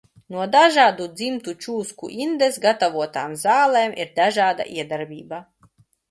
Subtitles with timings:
[0.33, 5.41] No dažādu dzimtu čūsku indes gatavotām zālēm ir dažāda iedarbība.